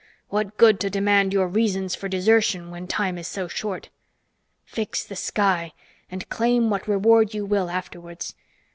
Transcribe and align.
What 0.29 0.57
good 0.57 0.79
to 0.79 0.89
demand 0.89 1.31
your 1.31 1.47
reasons 1.47 1.93
for 1.93 2.09
desertion 2.09 2.71
when 2.71 2.87
time 2.87 3.19
is 3.19 3.27
so 3.27 3.47
short? 3.47 3.89
Fix 4.65 5.03
the 5.03 5.15
sky 5.15 5.73
and 6.09 6.27
claim 6.27 6.71
what 6.71 6.87
reward 6.87 7.35
you 7.35 7.45
will 7.45 7.69
afterwards. 7.69 8.33